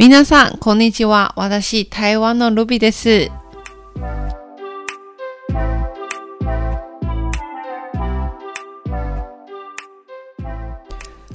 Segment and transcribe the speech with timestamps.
[0.00, 1.34] 皆さん、こんにちは。
[1.36, 3.30] 私、台湾のルビです。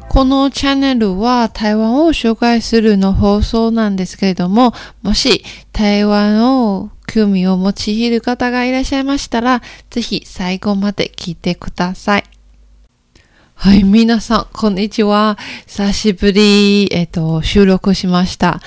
[0.09, 4.73] このチャンネルは台湾を紹介するの放送なんですけれども、
[5.03, 9.61] もし台湾を興味を持ちいる方がいらっしゃいましたら、
[9.91, 12.23] ぜひ最後まで聞いてください。
[13.55, 15.39] はい、皆さん、こんにちは。
[15.65, 18.61] 久しぶり、えっ、と、収録しました。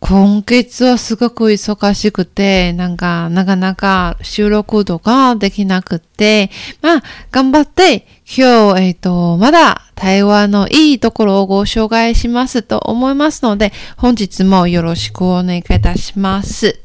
[0.00, 6.50] 今月はすごく忙しくて、なんか、なかなか収録とかできなくて、
[6.82, 16.80] まあ、頑張って、今日、えっ、と、まだ台湾のいいところをご紹介しますと思いますので、本日もよろしくお願いいたします。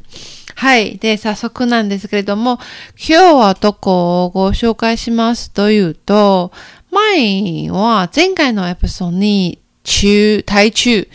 [0.55, 0.97] はい。
[0.97, 2.59] で、早速なんですけれども、
[2.97, 6.51] 今日はどこをご紹介しますというと、
[6.95, 11.09] 前は前回のエピソードに中、台中、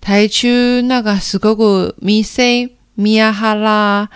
[0.00, 4.10] 台中なんかすごく店、宮原、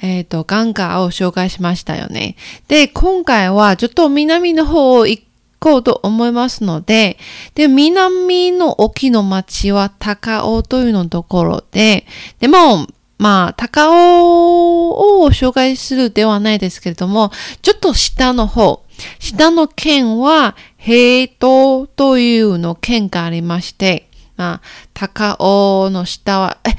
[0.00, 2.36] えっ、ー、と、ガンガーを紹介しましたよね。
[2.68, 5.24] で、今回はちょっと南の方を行
[5.58, 7.18] こうと思いますので、
[7.56, 12.06] で、南の沖の町は高尾というのところで、
[12.38, 12.86] でも、
[13.18, 18.84] まあ、高尾を紹介するではないですけれども、ちょっと下の方、
[19.18, 24.60] 下の県は平等というの県がありまして、まあ、
[24.94, 26.70] 高尾の下は、え、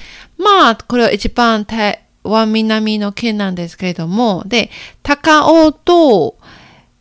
[0.41, 4.69] まあ、これは一番台湾南の県なんですけれども、で、
[5.01, 6.38] 高尾と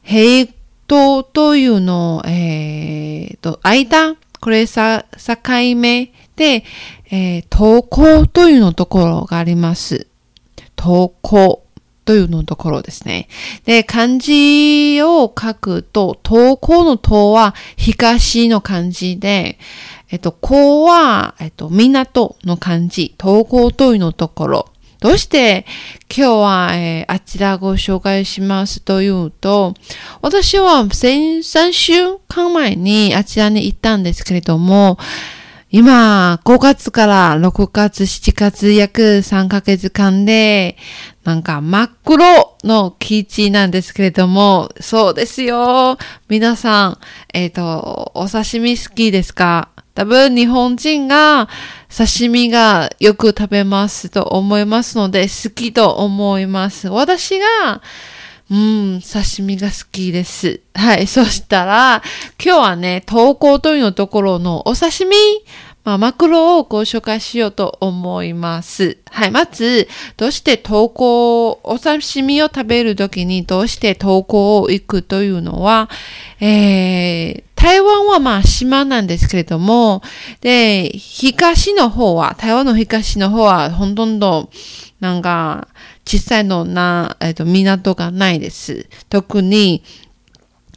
[0.03, 0.53] 平
[0.87, 5.37] 等というの、えー、と、間、これさ、境
[5.77, 6.65] 目で、
[7.11, 10.07] えー、投稿というのところがあります。
[10.77, 11.65] 投稿
[12.05, 13.29] というのところですね。
[13.65, 19.59] で、漢字を書くと、投稿の塔は東の漢字で、
[20.11, 24.69] えっと、こうは、えっと、港の漢字、統合というのところ。
[25.01, 25.67] どうして
[26.17, 29.75] 今日は、えー、あちらご紹介しますというと、
[30.21, 34.99] 私は先3週間前にあちらに行ったんですけれども、
[35.75, 40.77] 今、5月から6月、7月、約3ヶ月間で、
[41.25, 45.97] なんか真っ黒の生地なんですけれども、そうですよ。
[46.29, 46.99] 皆さん、
[47.33, 49.71] えっ、ー、と、お刺身好きですか？
[49.95, 51.49] 多分日本人が
[51.89, 56.89] 刺身がよく食べますと思いますので好きと思います。
[56.89, 57.81] 私が、
[58.53, 60.61] うん、刺身が好きです。
[60.75, 61.07] はい。
[61.07, 62.03] そしたら、
[62.39, 65.17] 今日はね、投稿というのところのお刺身、
[65.85, 68.99] まあ、マクロをご紹介しようと思います。
[69.11, 69.31] はい。
[69.31, 75.89] まず、どうして投稿、お刺身を食べるときにどうして投稿を行くというのは、
[76.39, 80.03] えー、台湾はまあ島なんですけれども、
[80.43, 84.51] で、東の方は、台湾の東の方はほとんど、
[85.01, 85.69] なんか、
[86.05, 88.89] 小さいのな、えっ、ー、と、港がないです。
[89.09, 89.83] 特に、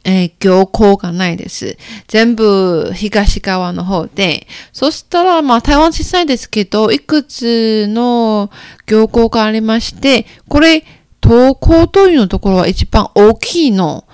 [0.04, 1.76] えー、漁港がないです。
[2.06, 4.46] 全部東側の方で。
[4.72, 8.50] そしたら、まあ台湾小さいですけど、いくつの
[8.86, 10.84] 漁港がありまして、これ、
[11.20, 14.04] 東港というのところは一番大きいの。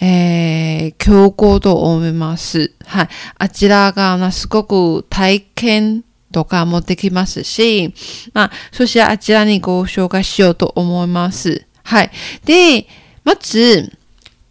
[0.00, 2.72] えー、強行と思います。
[2.84, 3.08] はい。
[3.38, 7.94] あちらが、すごく体験とか持ってきますし、
[8.32, 11.64] まあ、そしてあちらにご紹介しようと思います。
[11.84, 12.10] はい。
[12.44, 12.88] で、
[13.22, 13.96] まず、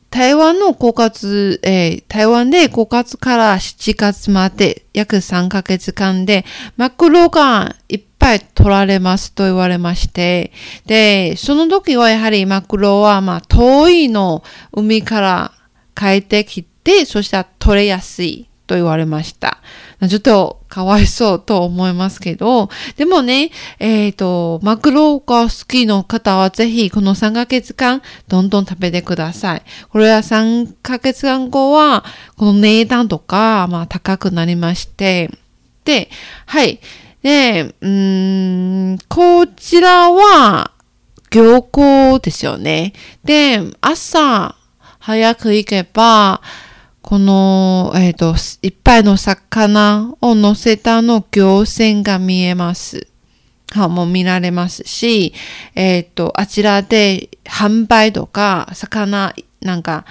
[0.10, 6.46] 台湾の枯渇、えー、台湾で枯渇から7月まで約3ヶ月間で
[6.78, 10.54] マクロがいっぱい取られますと言われまして、
[10.86, 15.52] で、その時はやはりマクロはまあ遠いの海から
[15.96, 19.58] 帰ってきて、そしたら取れやすいと言われました。
[20.08, 29.64] ちょっとかわいそうと思いますけど、でもね、えっ、ー、と、マグロが好きの方はぜひこの3ヶ月間どんどん食べてください。
[29.90, 32.04] これは3ヶ月間後は
[32.38, 35.30] この値段とか、まあ高くなりまして、
[35.86, 36.10] で、
[36.46, 36.80] はい。
[37.22, 40.72] で、うん、こちらは
[41.32, 42.94] 漁港ですよね。
[43.24, 44.56] で、朝
[45.00, 46.42] 早く行けば、
[47.04, 53.08] この、えっ、ー、と、いっぱいの魚を乗せたの行船が見えます。
[53.72, 55.34] は、もう見られますし、
[55.76, 60.06] えっ、ー、と、あちらで販売とか、魚、なんか、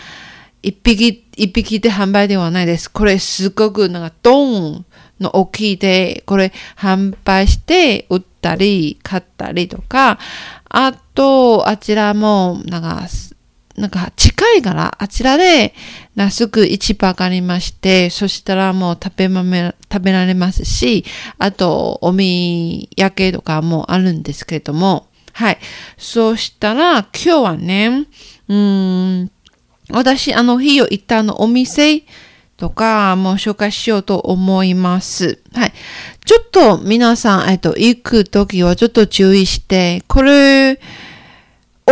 [0.63, 2.91] 一匹、一匹で販売ではないです。
[2.91, 4.85] これすごくなんかドン
[5.19, 10.19] の大きいで、これ販売して売ったり買ったりとか、
[10.69, 13.09] あと、あちらもなんか
[13.77, 15.75] なんか近いからあちらで、
[16.15, 21.05] なすぐ市場がありまして、そしたらもう食べまめ、食べられますし、
[21.39, 25.59] あとお土産とかもあるんですけれども、はい。
[25.97, 28.07] そしたら今日はね、
[28.49, 29.31] うん、
[29.91, 32.05] 私あの日を行ったあのお店、
[32.63, 35.41] とかも紹介しようと思います。
[35.53, 35.73] はい。
[36.25, 40.79] ちょっと皆さん、えっと、行くときはちょっと注意して、これ、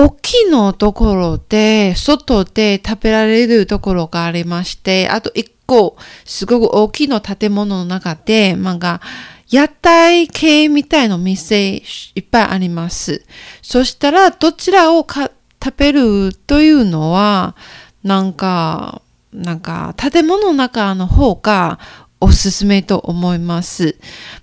[0.00, 9.02] 大きいのところで、外で食べられるところがありまして、あと一個、すごく大きな建物の中で、なんか、
[9.50, 11.82] 屋台系みたいな店い
[12.20, 13.26] っぱいあります。
[13.60, 15.30] そしたら、どちらをか
[15.62, 17.54] 食べるというのは、
[18.02, 19.02] なんか、
[19.34, 21.78] なんか、建物の中の方が
[22.22, 23.96] おすすめと思います。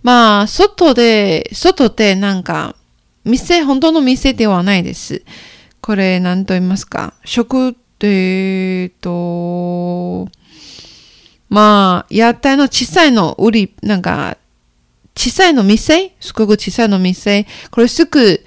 [0.03, 2.75] まあ、外で、外でなんか、
[3.27, 5.24] 店、本当の店ではないです。
[5.81, 7.13] これ、何と言いますか。
[7.25, 10.27] 食、えっと、
[11.50, 14.38] まあ、屋台の小さいの売り、なんか、
[15.15, 17.47] 小さいの店すごく小さいの店。
[17.71, 18.44] これすぐ、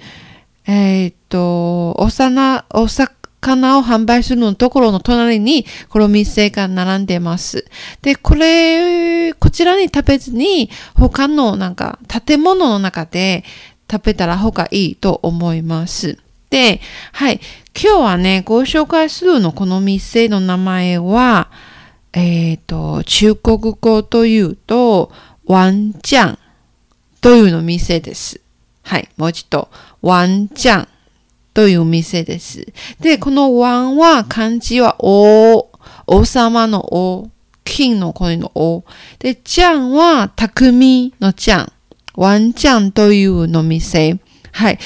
[0.67, 7.65] えっ、と、おさな、お魚を販売するのところの隣に、この店が並んでます。
[8.01, 13.43] で、これ、こちらに食べずに、他のなんか、建物の中で、
[13.91, 16.17] 食べたら方がいいと思います。
[16.49, 16.79] で、
[17.13, 17.39] はい。
[17.81, 21.49] 今日はね、ご紹介するのこの店の名前は、
[22.13, 25.11] えっ、ー、と、中国語というと、
[25.45, 26.39] ワンチャン
[27.21, 28.41] というの店です。
[28.83, 29.09] はい。
[29.17, 29.69] もう一度、
[30.01, 30.87] ワンチャン
[31.53, 32.65] という店です。
[32.99, 35.69] で、このワンは漢字は王、
[36.07, 37.29] 王様の王、
[37.63, 38.83] 金の声の王。
[39.19, 41.71] で、ちゃんは匠のちゃん。
[42.15, 44.19] ワンちゃんというの店。
[44.51, 44.79] はい。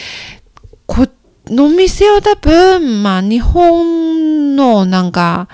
[0.86, 1.08] こ
[1.48, 5.48] の店は多分、まあ、日本のなんか、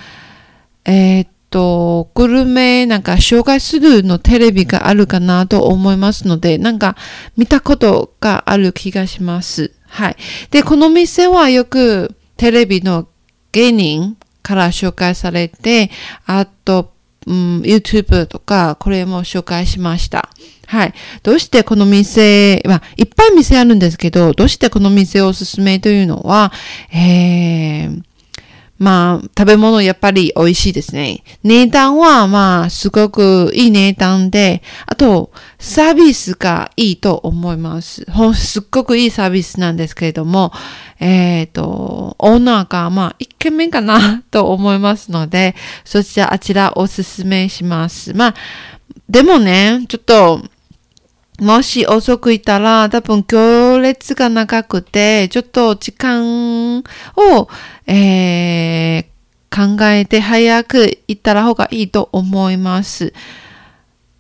[0.86, 6.96] えー、っと、グルメなんか紹介するのテレビがあるかなと思いますので、なんか
[7.38, 9.72] 見たことがある気がします。
[9.88, 10.16] はい。
[10.50, 13.08] で、この店はよくテレビの
[13.52, 15.92] 芸人から紹介されて、
[16.26, 16.94] あと、
[17.28, 20.30] うん、YouTube とか、これも紹介しました。
[20.68, 20.94] はい。
[21.24, 26.52] どうしてこの店、まあ、いっぱい店あるんですけど、どうしてこの店をおすすめというのは、
[26.94, 28.02] えー、
[28.82, 31.24] まあ、食べ物やっぱり美味しいですね。
[31.44, 38.08] 値段はまあ、すごくいい値段で、あと、サービスがいいと思います。
[38.34, 40.52] すっごくいいサービスなんですけれども、
[41.02, 48.14] えっ、ー、と、オーナーがまあ、イケメンかな と思いますので、そちら、あちらおすすめします。
[48.14, 48.36] まあ、
[49.10, 50.44] でもね、ちょっと、
[51.40, 57.48] もし遅くいたら、多分行列が長くて、ちょっと時間を、
[57.88, 63.12] えー、考えて早く行ったら方がいいと思います。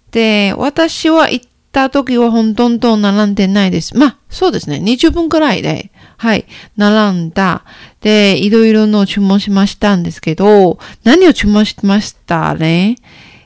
[0.10, 3.96] で、私は行った時はほとんど並んでないです。
[3.96, 4.78] まあ、そうですね。
[4.78, 5.91] 20分くらいで、
[6.22, 6.46] はい、
[6.78, 7.64] 並んだ。
[8.00, 12.98] で、いろいろの注文しましたんですけど、何を注文しましたね？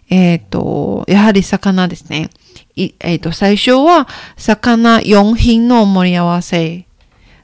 [0.09, 2.29] えっ、ー、と、やはり魚ですね。
[2.75, 6.85] えっ、ー、と、最初は、魚4品の盛り合わせ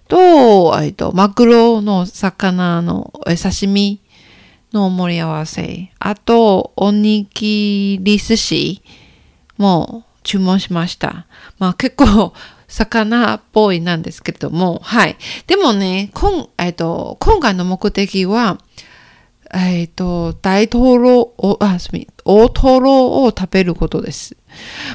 [0.09, 4.01] と、えっ、ー、と、マグロの魚の刺身
[4.73, 5.93] の盛り合わせ。
[5.97, 8.81] あと、おにぎり寿司
[9.57, 11.25] も注文しました。
[11.57, 12.33] まあ結構、
[12.71, 15.17] 魚っぽいなんですけれども、はい。
[15.45, 18.59] でもね、今、えっ、と、今回の目的は、
[19.53, 24.37] えっ、と、大トロを、あ、すみ、大トロを食べることです。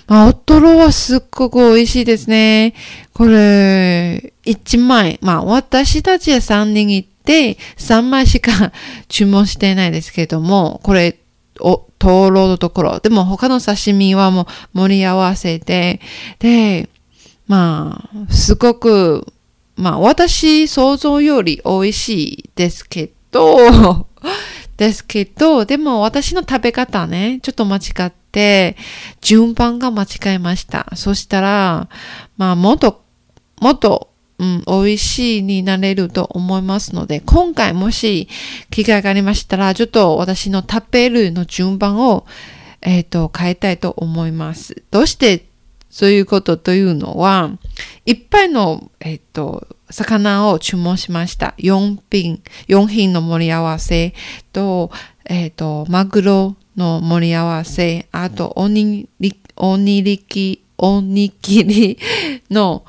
[0.06, 2.72] まあ、大トロはすっごく美味しいですね。
[3.12, 5.18] これ、1枚。
[5.20, 8.72] まあ、私たちは3人行って、3枚しか
[9.08, 11.18] 注文してないですけども、これ、
[11.60, 13.00] お、トロのところ。
[13.00, 14.46] でも他の刺身はもう
[14.78, 16.00] 盛り合わせて、
[16.38, 16.88] で、
[17.46, 19.26] まあ、すごく、
[19.76, 24.06] まあ、私想像より美味しいですけど、
[24.76, 28.76] ですけど、でも私の食べ方ね、ちょっと間違って、
[29.20, 30.86] 順番が間違えました。
[30.94, 31.88] そしたら、
[32.36, 33.02] まあ、もっと、
[33.60, 38.28] もっと、うん、美味しいになれると思いますので、今回もし
[38.70, 42.26] 機会がありましたら、ちょっと私の食べるの順番を、
[42.82, 44.82] えっ、ー、と、変えたいと思います。
[44.90, 45.45] どうして
[45.96, 47.56] そういうことというのは、
[48.04, 51.54] いっぱいの、えっ、と、魚を注文しました。
[51.56, 54.12] 4品、4品の盛り合わせ
[54.52, 54.90] と、
[55.24, 61.98] えっ、と、マグロの盛り合わせ、あと、おにり、おにりき、おにぎり
[62.50, 62.84] の、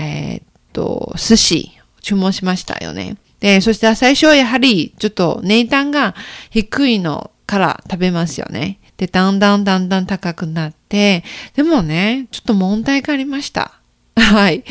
[0.00, 1.70] えっ、と、寿司、
[2.00, 3.18] 注文しましたよね。
[3.38, 6.16] で、そして最初はやはりちょっと値段が
[6.50, 8.80] 低いのから食べますよね。
[8.96, 13.72] で、だんだんだんだん高くなって、でもね、ちょっと問題がありました。
[14.16, 14.64] はい。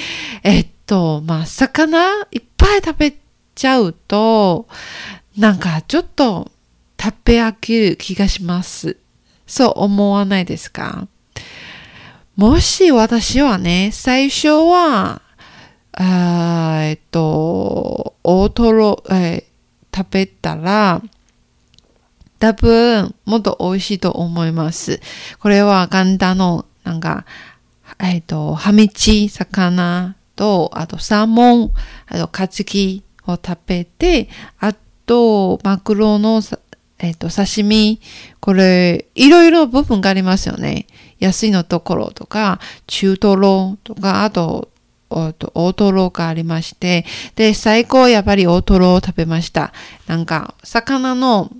[0.44, 2.00] えっと、まあ、魚
[2.32, 3.16] いっぱい食べ
[3.56, 4.68] ちゃうと、
[5.38, 6.51] なんかちょっと
[7.01, 8.98] 食べ飽きる気がします。
[9.48, 11.08] そう思わないですか？
[12.36, 15.22] もし私はね、最初は、
[15.94, 21.01] あえっと、大トロ、えー、食べたら、
[22.41, 25.00] 多分、もっと美味しいと思います。
[25.39, 27.24] これは簡単の、なんか、
[28.00, 31.71] えっ、と、ハミチ、魚と、あとサーモン、
[32.07, 34.27] あとカツキを食べて、
[34.60, 34.74] あ
[35.05, 36.41] と、マグロの、
[36.98, 38.01] えっ、と、刺身、
[38.39, 40.88] これ、いろいろ部分がありますよね。
[41.19, 44.69] 安いのところとか、中トロとか、あと、
[45.12, 47.05] 大トロがありまして、
[47.36, 49.74] で、最高やっぱり大トロを食べました。
[50.07, 51.51] なんか、魚の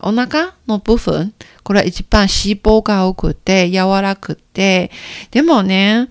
[0.00, 4.90] お腹の部分、これは一番脂肪が多くて柔らくて、
[5.30, 6.08] でもね、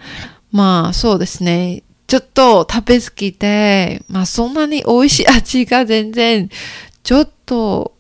[0.51, 6.50] まあそうですね、ちょっと食べ過ぎて、まあそんなに美味しい味が全然、
[7.04, 7.94] ちょっと、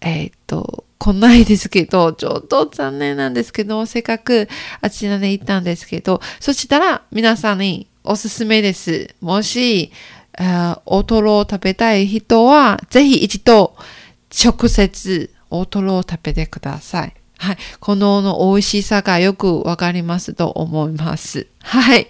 [0.00, 4.48] えっ、ー、と、来ないですけど、ちょっと残念なんですけど、せっかく
[4.80, 9.14] あちらに行ったんですけど、そしたら皆さんにおすすめです。
[9.20, 9.92] もし、
[10.86, 13.76] おとろを食べたい人は、ぜひ一度、
[14.34, 17.14] 直接大トロを食べてください。
[17.38, 17.56] はい。
[17.80, 21.46] このの美味しさがよくわかりますと思います。
[21.60, 22.08] はい。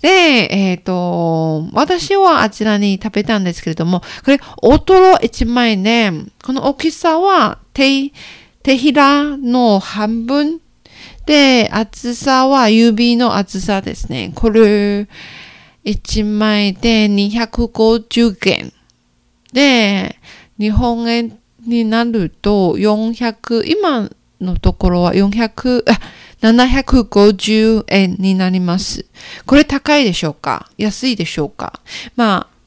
[0.00, 6.12] で、えっ、ー、と、私はあちらに食べたんですけれども、これ、大トロ1枚ね、
[6.44, 8.12] この大きさは手、
[8.62, 10.60] 手ひらの半分
[11.26, 14.32] で、厚さは指の厚さですね。
[14.34, 15.08] これ、
[15.84, 18.72] 1枚で250円。
[19.52, 20.16] で、
[20.58, 26.00] 日本円になると400、今のところは400、あ、
[26.40, 29.04] 750円になります。
[29.44, 30.70] これ高いでしょうか？
[30.78, 31.80] 安いでしょうか？
[32.16, 32.60] まあ、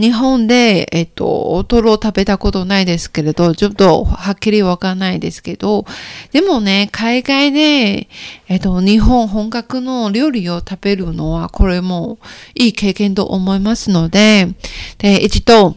[0.00, 5.84] 日本で、えっと、おとろを食べたことないですけれど、ちょっとはっきりわかんないですけど、
[6.30, 8.08] でもね、海外で、
[8.48, 12.18] えっと、日本本格の料理を食べるのは、これも
[12.54, 14.48] いい経験と思いますので、
[14.96, 15.76] で、一度、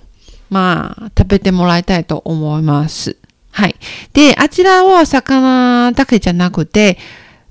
[0.50, 3.18] まあ、食べてもらいたいと思います。
[3.52, 3.75] はい。
[4.14, 6.98] で、あちらは魚だけじゃなくて、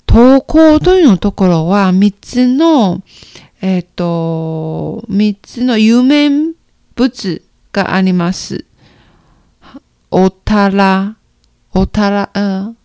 [0.07, 3.03] 投稿というのところは3つの、
[3.63, 6.53] えっ、ー、と、3つの有名
[6.95, 8.65] 物があります。
[10.11, 11.17] おたら、
[11.73, 12.77] おたら、うん、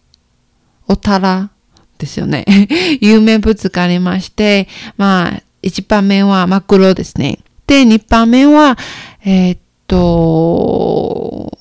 [0.88, 1.52] おたら
[1.98, 2.46] ですよね。
[3.02, 7.40] 有名物がありまして、まあ、1番目はマグロですね。
[7.68, 8.78] で、2番目は、
[9.24, 9.58] えっ、ー、
[9.90, 11.52] と、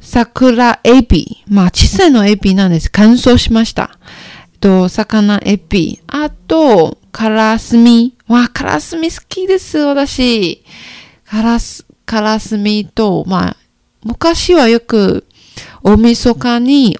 [0.00, 1.44] 桜エビ。
[1.46, 2.90] まあ、小さいのエビなんです。
[2.90, 3.98] 乾燥しました。
[4.52, 6.00] えっと、魚エビ。
[6.08, 8.16] あと、カラスミ。
[8.26, 10.64] わ、カラスミ好きです、私。
[11.26, 13.56] カラス、カラスミと、まあ、
[14.02, 15.26] 昔はよく、
[15.82, 16.98] お味噌かに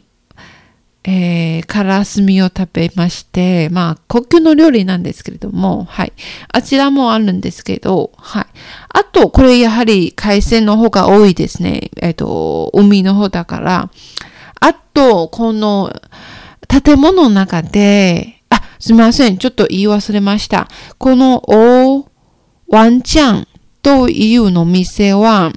[1.02, 6.12] えー、カラスミを食べまして、まあ、高級の料理なんですけれども、はい。
[6.52, 8.47] あちらもあるんですけど、はい。
[8.90, 11.90] あと、これやはり海鮮の方が多いですね。
[12.02, 13.90] えっ、ー、と、海の方だから。
[14.61, 15.90] あと、この
[16.69, 19.38] 建物の中で、あ、すみません。
[19.38, 20.69] ちょっと言い忘れました。
[20.99, 22.07] このお
[22.69, 23.49] ワンちゃん
[23.83, 25.52] というの店は、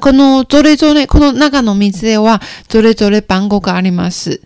[0.00, 4.40] このそれぞれ、この中の店はそれぞれ番号があります。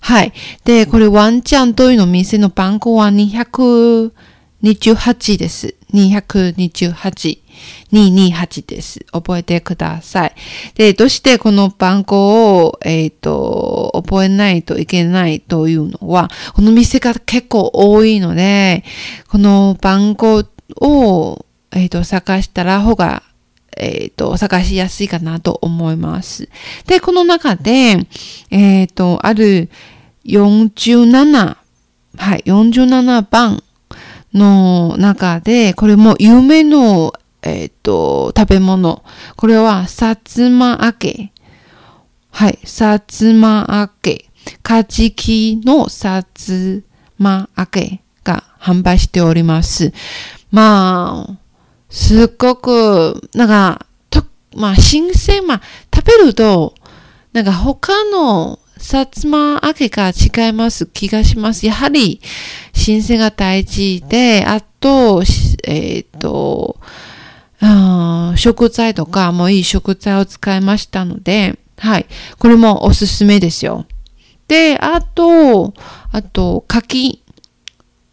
[0.00, 0.32] はい。
[0.64, 5.74] で、これワンちゃんというの店の番号は228です。
[5.92, 7.38] 228。
[7.92, 9.00] 228です。
[9.12, 10.34] 覚えてください。
[10.74, 18.84] で、どうしてこの番号を、えっ、ー、と、覚えないといけないというのは、この店が結構多いので、
[19.28, 20.44] この番号
[20.80, 23.22] を、えっ、ー、と、探したら方が
[23.78, 26.48] えっ、ー、と、探しやすいかなと思います。
[26.86, 28.06] で、この中で、
[28.50, 29.70] えっ、ー、と、ある
[30.24, 31.56] 47、
[32.16, 33.62] はい、47番
[34.34, 39.04] の中で、これも有名の、えっ、ー、と、食べ物。
[39.36, 41.32] これは、さつま揚げ。
[42.30, 44.26] はい、さつま揚げ。
[44.62, 46.84] カジキのさつ
[47.18, 49.92] ま揚げが販売しております。
[50.50, 51.47] まあ、
[51.88, 55.62] すっごく、なんか、と、まあ、新鮮、まあ、
[55.94, 56.74] 食べると、
[57.32, 61.66] なんか他のさつま揚げが違います気がします。
[61.66, 62.20] やはり、
[62.72, 65.22] 新鮮が大事で、あと、
[65.64, 66.78] えっ、ー、と、
[68.36, 72.06] 食材とかもいい食材を使いましたので、はい。
[72.38, 73.86] これもおすすめですよ。
[74.46, 75.74] で、あと、
[76.12, 77.22] あと、柿、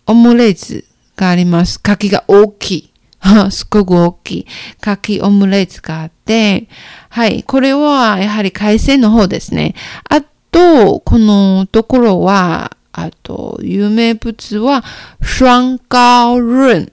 [0.08, 1.80] オムレツがあります。
[1.80, 2.94] 柿が大きい。
[3.50, 4.48] すごく大きい。
[4.82, 6.68] 柿オムレツがあって、
[7.10, 7.44] はい。
[7.44, 9.76] これは、やはり海鮮の方ですね。
[10.10, 14.84] あと、このところは、あと、有名物は、
[15.22, 16.92] シュランカールン。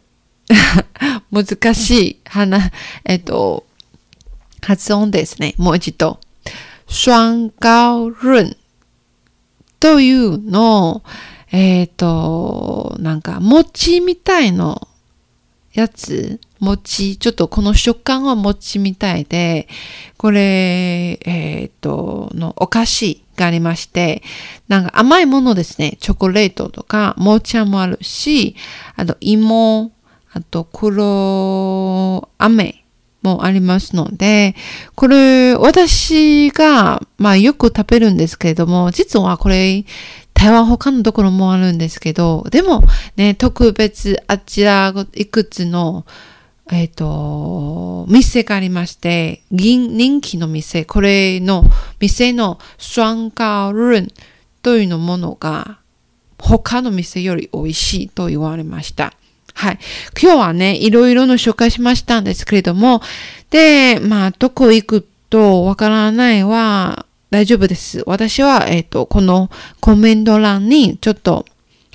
[1.30, 2.70] 難しい、花、
[3.04, 3.66] えっと、
[4.60, 5.54] 発音ですね。
[5.58, 6.18] もう一度。
[6.86, 8.56] シュランカールン
[9.80, 11.02] というの
[11.50, 14.88] えっ、と、なんか、餅みたいの
[15.72, 19.68] やつ、餅、ちょっとこの食感は餅みたいで、
[20.16, 24.22] これ、えっ、ー、と、のお菓子がありまして、
[24.68, 25.96] なんか甘いものですね。
[26.00, 28.54] チョコレートとか、もちゃもあるし、
[28.96, 29.92] あと芋、
[30.32, 32.84] あと黒飴
[33.22, 34.54] もありますので、
[34.94, 39.84] これ、私が、まあよく食べるんですけれども、実はこれ、
[40.42, 42.82] 台湾他のところもあるんですけど、でも
[43.14, 46.04] ね、特別あちらいくつの、
[46.68, 51.62] えっ、ー、と、店がありまして、人気の店、これの
[52.00, 54.08] 店のシュアンカールン
[54.62, 55.78] というのものが
[56.40, 59.12] 他の店より美味しいと言われました。
[59.54, 59.78] はい。
[60.20, 63.00] 今日はね、いろいろの紹介しましたんですけれども、
[63.50, 68.02] で、まあ、どこ行くとわからないは、大丈夫です。
[68.06, 69.48] 私は、えっ、ー、と、この
[69.80, 71.46] コメント欄に、ちょっと、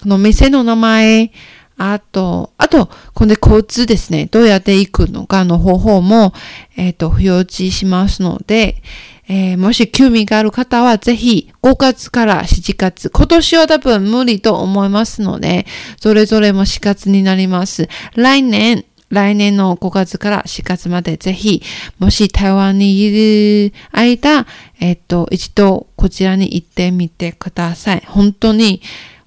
[0.02, 1.32] この店の名前、
[1.78, 4.26] あと、あと、この交通ですね。
[4.26, 6.34] どうやって行くのかの方法も、
[6.76, 8.82] えっ、ー、と、表示しますので、
[9.30, 15.68] えー、もし興味がある方は、ぜひ、5月から7月、今年は多分無理と思いますので、
[16.02, 17.90] それぞれも4月になります。
[18.16, 21.62] 来年、来年の5月から4月までぜひ、
[22.00, 24.46] もし台湾にいる間、
[24.80, 28.04] えっと、一度こちらに行ってみてください。
[28.06, 28.82] 本当に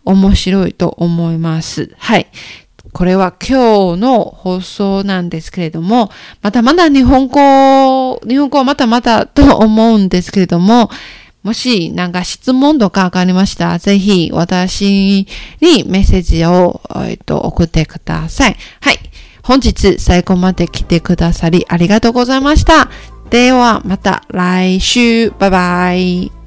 [0.05, 1.95] 面白いと思います。
[1.99, 2.27] はい。
[2.93, 6.11] これは今日の放送なんですけれども、
[6.43, 10.91] またまだ日本語、日本語はまたまたと思うんですけれども、
[11.43, 15.27] もしなんか質問とかわかりましたら、ぜひ私
[15.61, 18.57] にメッセージを、えっと、送ってください。
[18.81, 18.99] はい。
[19.51, 22.89] 本日最後まで来てくださりありがとうございました。
[23.31, 25.31] ではまた来週。
[25.33, 26.40] バイバイ。